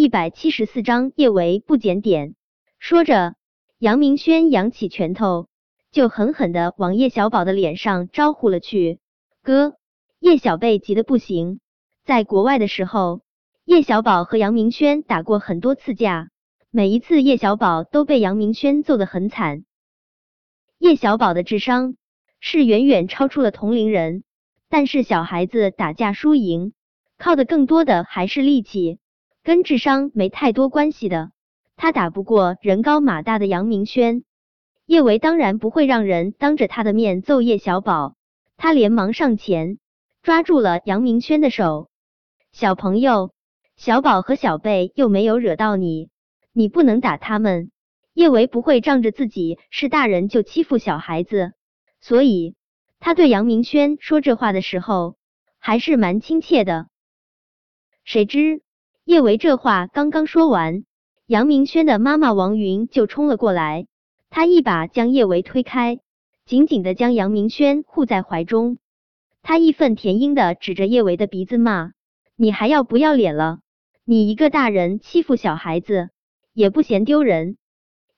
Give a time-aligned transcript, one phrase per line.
[0.00, 2.34] 一百七十四章叶维不检点。
[2.78, 3.34] 说着，
[3.78, 5.48] 杨明轩扬起拳头，
[5.92, 8.98] 就狠狠的往叶小宝的脸上招呼了去。
[9.42, 9.74] 哥，
[10.18, 11.60] 叶小贝急得不行。
[12.02, 13.20] 在国外的时候，
[13.66, 16.30] 叶小宝和杨明轩打过很多次架，
[16.70, 19.66] 每一次叶小宝都被杨明轩揍得很惨。
[20.78, 21.96] 叶小宝的智商
[22.40, 24.24] 是远远超出了同龄人，
[24.70, 26.72] 但是小孩子打架输赢。
[27.18, 28.98] 靠的更多的还是力气，
[29.42, 31.30] 跟智商没太多关系的。
[31.76, 34.24] 他打不过人高马大的杨明轩，
[34.86, 38.14] 叶维当然不会让人当着他的面揍叶小宝。
[38.56, 39.78] 他连忙上前
[40.22, 41.88] 抓住了杨明轩的手。
[42.52, 43.32] 小朋友，
[43.76, 46.10] 小宝和小贝又没有惹到你，
[46.52, 47.70] 你不能打他们。
[48.12, 51.52] 叶维不会仗着自己是大人就欺负小孩子，
[52.02, 52.54] 所以
[52.98, 55.16] 他对杨明轩说这话的时候
[55.58, 56.88] 还是蛮亲切的。
[58.04, 58.60] 谁知
[59.10, 60.84] 叶维这话刚刚说完，
[61.26, 63.88] 杨明轩的妈妈王云就冲了过来，
[64.30, 65.98] 她一把将叶维推开，
[66.46, 68.78] 紧紧的将杨明轩护在怀中。
[69.42, 71.90] 她义愤填膺的指着叶维的鼻子骂
[72.38, 73.58] ：“你还要不要脸了？
[74.04, 76.10] 你一个大人欺负小孩子，
[76.54, 77.56] 也不嫌丢人。”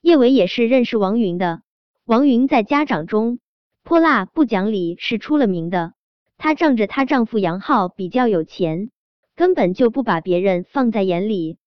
[0.02, 1.62] 叶维也是认识王云的，
[2.04, 3.38] 王云在家长中
[3.82, 5.94] 泼辣不讲理是出了名的。
[6.36, 8.90] 她仗着她丈夫杨浩比较有钱。
[9.34, 11.58] 根本就不把别人放在眼里。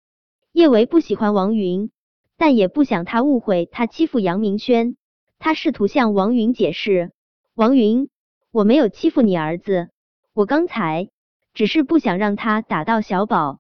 [0.52, 1.92] 叶维不喜欢王云，
[2.38, 4.96] 但也不想他误会他欺负杨明轩。
[5.38, 7.12] 他试图向王云解释
[7.56, 8.10] ：“王云，
[8.52, 9.90] 我没有欺负你儿子，
[10.34, 11.10] 我刚才
[11.54, 13.60] 只是不想让他打到小宝。”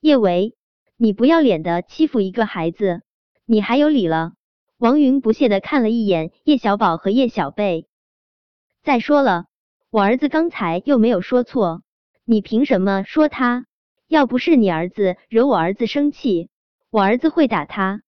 [0.00, 0.54] 叶维，
[0.96, 3.02] 你不要脸的欺负一个孩子，
[3.46, 4.32] 你还有理了？
[4.76, 7.86] 王云不屑的看了一眼叶小宝和叶小贝。
[8.82, 9.46] 再说了，
[9.90, 11.82] 我儿子刚才又没有说错。
[12.26, 13.66] 你凭什么说他？
[14.08, 16.48] 要不是你儿子惹我儿子生气，
[16.88, 18.00] 我儿子会打他。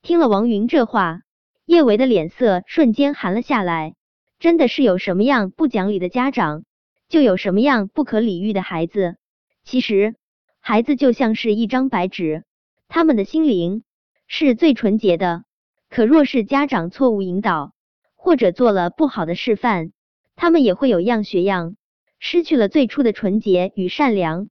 [0.00, 1.20] 听了王云这话，
[1.66, 3.94] 叶维的脸色瞬间寒了下来。
[4.38, 6.64] 真的是有什么样不讲理的家长，
[7.10, 9.16] 就有什么样不可理喻的孩子。
[9.62, 10.14] 其实，
[10.60, 12.44] 孩子就像是一张白纸，
[12.88, 13.84] 他们的心灵
[14.26, 15.44] 是最纯洁的。
[15.90, 17.74] 可若是家长错误引导，
[18.16, 19.92] 或者做了不好的示范，
[20.34, 21.76] 他们也会有样学样。
[22.20, 24.48] 失去了最初的纯洁与善良。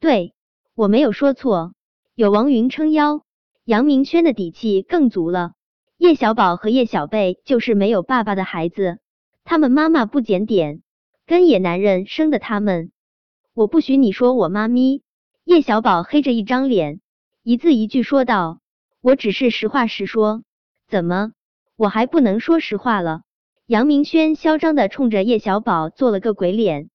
[0.00, 0.34] 对
[0.74, 1.72] 我没有说错，
[2.14, 3.22] 有王云撑腰，
[3.64, 5.52] 杨明轩的底气更足了。
[5.96, 8.98] 叶小宝和叶小贝就是没有爸爸的孩子，
[9.44, 10.82] 他们妈妈不检点，
[11.26, 12.90] 跟野男人生的他们。
[13.54, 15.02] 我不许你说我妈咪。
[15.44, 17.00] 叶小宝黑着一张脸，
[17.44, 18.58] 一字一句说道
[19.00, 20.42] ：“我只是实话实说，
[20.88, 21.30] 怎么
[21.76, 23.22] 我还不能说实话了？”
[23.66, 26.90] 杨明轩嚣张的冲着叶小宝做了个鬼脸。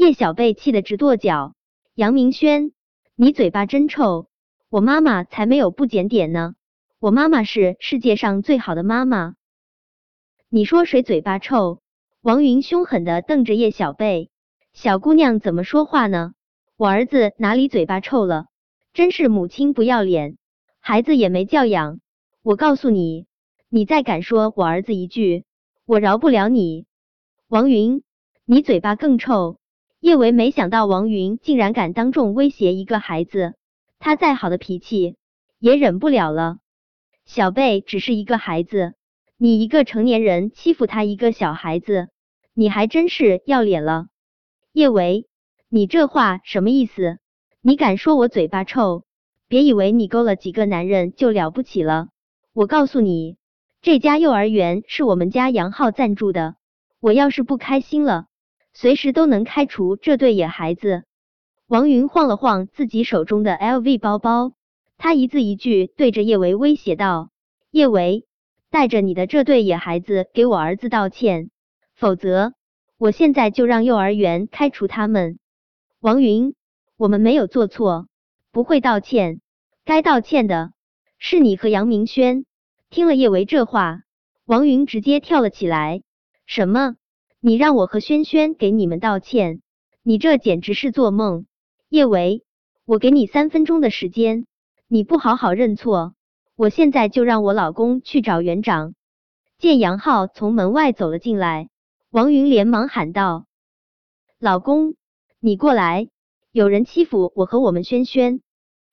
[0.00, 1.52] 叶小贝气得直跺脚，
[1.94, 2.72] 杨明轩，
[3.16, 4.28] 你嘴巴真臭！
[4.70, 6.54] 我妈妈才没有不检点呢，
[6.98, 9.34] 我妈妈是世界上最好的妈妈。
[10.48, 11.82] 你说谁嘴巴臭？
[12.22, 14.30] 王云凶狠的瞪着叶小贝，
[14.72, 16.32] 小姑娘怎么说话呢？
[16.78, 18.46] 我儿子哪里嘴巴臭了？
[18.94, 20.38] 真是母亲不要脸，
[20.80, 22.00] 孩子也没教养。
[22.42, 23.26] 我告诉你，
[23.68, 25.44] 你再敢说我儿子一句，
[25.84, 26.86] 我饶不了你。
[27.48, 28.02] 王云，
[28.46, 29.59] 你嘴巴更臭！
[30.00, 33.52] 叶维没想到王云竟然敢当众威胁一个孩子，
[33.98, 35.16] 他再好的脾气
[35.58, 36.56] 也忍不了了。
[37.26, 38.94] 小贝只是一个孩子，
[39.36, 42.08] 你一个成年人欺负他一个小孩子，
[42.54, 44.06] 你还真是要脸了。
[44.72, 45.26] 叶维，
[45.68, 47.18] 你这话什么意思？
[47.60, 49.04] 你敢说我嘴巴臭？
[49.48, 52.08] 别以为你勾了几个男人就了不起了。
[52.54, 53.36] 我告诉你，
[53.82, 56.56] 这家幼儿园是我们家杨浩赞助的，
[57.00, 58.28] 我要是不开心了。
[58.72, 61.04] 随时都能开除这对野孩子。
[61.66, 64.52] 王云晃了晃自己手中的 LV 包包，
[64.98, 67.30] 他一字一句对着叶维威胁道
[67.70, 68.26] ：“叶维，
[68.70, 71.50] 带着你的这对野孩子给我儿子道歉，
[71.94, 72.54] 否则
[72.98, 75.38] 我现在就让幼儿园开除他们。”
[76.00, 76.54] 王云，
[76.96, 78.08] 我们没有做错，
[78.50, 79.40] 不会道歉。
[79.84, 80.72] 该道歉的
[81.18, 82.44] 是你和杨明轩。
[82.88, 84.02] 听了叶维这话，
[84.44, 86.02] 王云直接跳了起来
[86.46, 86.96] ：“什么？”
[87.42, 89.62] 你让我和轩轩给你们道歉，
[90.02, 91.46] 你这简直是做梦！
[91.88, 92.44] 叶维，
[92.84, 94.44] 我给你三分钟的时间，
[94.88, 96.14] 你不好好认错，
[96.54, 98.94] 我现在就让我老公去找园长。
[99.56, 101.70] 见杨浩从门外走了进来，
[102.10, 103.46] 王云连忙喊道
[104.38, 104.94] ：“老公，
[105.38, 106.10] 你过来，
[106.52, 108.42] 有人欺负我和我们轩轩。”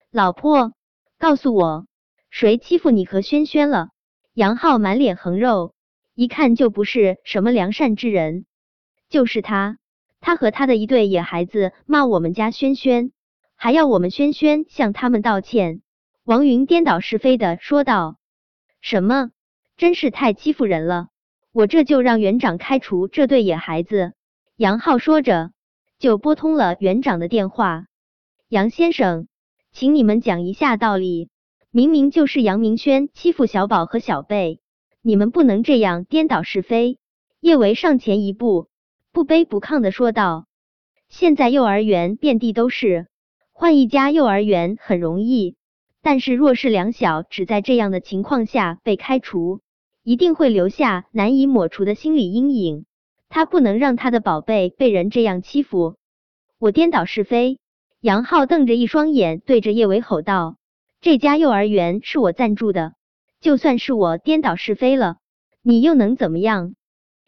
[0.09, 0.71] 老婆，
[1.19, 1.85] 告诉我，
[2.29, 3.89] 谁欺负你和轩轩了？
[4.33, 5.73] 杨浩满脸横肉。
[6.17, 8.47] 一看就不是什么良善之人，
[9.07, 9.77] 就是他，
[10.19, 13.11] 他和他的一对野孩子骂我们家轩轩，
[13.55, 15.83] 还要我们轩轩向他们道歉。
[16.23, 18.17] 王云颠倒是非的说道
[18.81, 19.29] ：“什么？
[19.77, 21.09] 真是太欺负人了！
[21.51, 24.13] 我这就让园长开除这对野孩子。”
[24.57, 25.51] 杨浩说着，
[25.99, 27.85] 就拨通了园长的电话。
[28.49, 29.27] 杨先生，
[29.71, 31.29] 请你们讲一下道理。
[31.69, 34.61] 明明就是杨明轩欺负小宝和小贝，
[35.07, 36.99] 你们不能这样颠倒是非。
[37.39, 38.67] 叶维上前一步，
[39.13, 40.47] 不卑不亢的说道
[41.07, 43.07] ：“现在幼儿园遍地都是，
[43.53, 45.55] 换一家幼儿园很容易。”
[46.03, 49.61] 但是，若是两小只在这样的情况下被开除，
[50.03, 52.83] 一定会留下难以抹除的心理阴影。
[53.29, 55.95] 他不能让他的宝贝被人这样欺负。
[56.59, 57.59] 我颠倒是非。
[58.01, 60.57] 杨浩瞪着一双眼，对着叶维吼道
[60.99, 62.95] ：“这家幼儿园是我赞助的，
[63.39, 65.17] 就算是我颠倒是非了，
[65.61, 66.75] 你又能怎么样？”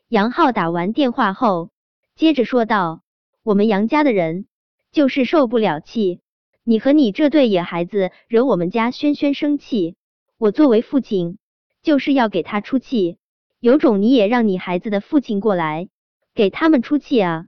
[0.10, 1.70] 杨浩打完电话后，
[2.16, 3.02] 接着说道
[3.44, 4.48] ：“我们杨家的人
[4.92, 6.22] 就是受不了气。”
[6.64, 9.96] 你和你这对野孩子惹我们家轩轩生气，
[10.38, 11.40] 我作为父亲
[11.82, 13.18] 就是要给他出气。
[13.60, 15.90] 有种你也让你孩子的父亲过来
[16.36, 17.46] 给他们出气啊！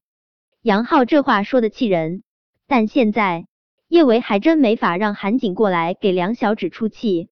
[0.62, 2.24] 杨浩这话说的气人，
[2.68, 3.46] 但现在
[3.88, 7.30] 叶维还真没法让韩景过来给梁小芷出气。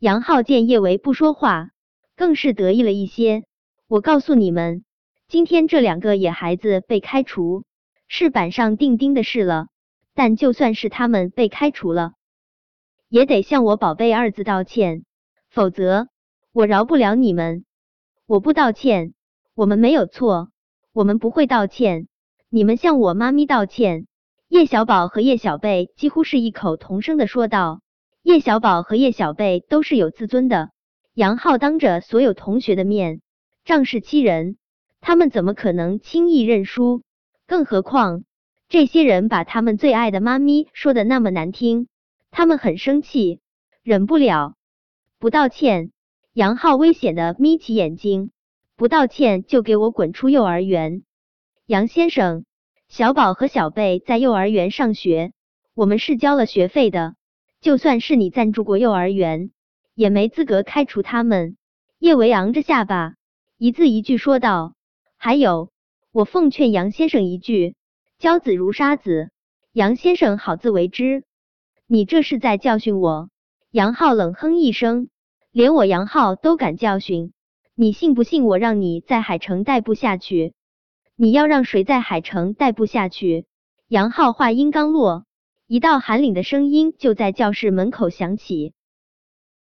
[0.00, 1.70] 杨浩见叶维不说话，
[2.14, 3.42] 更是得意了一些。
[3.88, 4.84] 我告诉你们，
[5.26, 7.64] 今天这两个野孩子被开除
[8.06, 9.66] 是板上钉钉的事了。
[10.14, 12.12] 但就算是他们被开除了，
[13.08, 15.04] 也得向我宝贝二字道歉，
[15.50, 16.06] 否则
[16.52, 17.64] 我饶不了你们。
[18.24, 19.14] 我不道歉，
[19.56, 20.50] 我们没有错，
[20.92, 22.06] 我们不会道歉。
[22.50, 24.06] 你们向我妈咪道歉。
[24.46, 27.80] 叶小宝和叶小贝几乎是异口同声的说道。
[28.22, 30.70] 叶小宝和叶小贝都是有自尊的。
[31.14, 33.20] 杨浩当着所有同学的面
[33.64, 34.56] 仗势欺人，
[35.00, 37.02] 他们怎么可能轻易认输？
[37.46, 38.24] 更何况。
[38.68, 41.88] 这些人把他们最爱的妈咪说的那么难听，
[42.30, 43.40] 他们很生气，
[43.82, 44.54] 忍不了，
[45.18, 45.90] 不道歉。
[46.34, 48.30] 杨浩危险的眯起眼睛，
[48.76, 51.02] 不道歉就给我滚出幼儿园。
[51.66, 52.44] 杨先生，
[52.88, 55.32] 小宝和小贝在幼儿园上学，
[55.74, 57.14] 我们是交了学费的，
[57.68, 59.50] 就算是你赞助过幼儿园，
[59.94, 61.58] 也没资格开除他们。
[61.98, 63.16] 叶维昂着下巴，
[63.58, 64.72] 一字一句说道
[65.20, 65.68] ：“还有，
[66.10, 67.74] 我奉劝杨先生一句。”
[68.18, 69.28] 骄子如杀子，
[69.74, 71.24] 杨先生好自为之。
[71.86, 73.28] 你这是在教训我？
[73.70, 75.10] 杨浩冷哼一声，
[75.52, 77.34] 连我杨浩都敢教训，
[77.74, 80.54] 你信不信我让你在海城待不下去？
[81.16, 83.44] 你要让谁在海城待不下去？
[83.88, 85.26] 杨浩话音刚落，
[85.70, 88.72] 一道寒凛的声音就在教室门口响起。